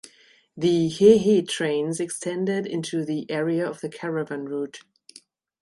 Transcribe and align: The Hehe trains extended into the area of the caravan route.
The 0.57 0.89
Hehe 0.89 1.47
trains 1.47 1.99
extended 1.99 2.65
into 2.65 3.05
the 3.05 3.29
area 3.29 3.69
of 3.69 3.81
the 3.81 3.89
caravan 3.89 4.45
route. 4.45 4.79